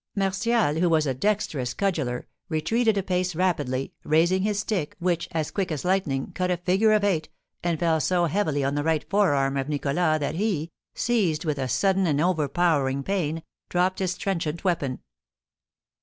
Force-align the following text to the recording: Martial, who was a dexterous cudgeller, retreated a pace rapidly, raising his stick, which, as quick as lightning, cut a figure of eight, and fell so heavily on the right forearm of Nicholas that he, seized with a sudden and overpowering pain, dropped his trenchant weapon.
Martial, 0.15 0.79
who 0.79 0.89
was 0.89 1.05
a 1.05 1.13
dexterous 1.13 1.75
cudgeller, 1.75 2.25
retreated 2.49 2.97
a 2.97 3.03
pace 3.03 3.35
rapidly, 3.35 3.93
raising 4.03 4.41
his 4.41 4.57
stick, 4.57 4.95
which, 4.97 5.27
as 5.31 5.51
quick 5.51 5.71
as 5.71 5.85
lightning, 5.85 6.31
cut 6.33 6.49
a 6.49 6.57
figure 6.57 6.91
of 6.91 7.03
eight, 7.03 7.29
and 7.61 7.77
fell 7.77 7.99
so 8.01 8.25
heavily 8.25 8.63
on 8.63 8.73
the 8.73 8.83
right 8.83 9.07
forearm 9.11 9.57
of 9.57 9.69
Nicholas 9.69 10.17
that 10.19 10.33
he, 10.33 10.71
seized 10.95 11.45
with 11.45 11.59
a 11.59 11.67
sudden 11.67 12.07
and 12.07 12.19
overpowering 12.19 13.03
pain, 13.03 13.43
dropped 13.69 13.99
his 13.99 14.17
trenchant 14.17 14.63
weapon. 14.63 15.01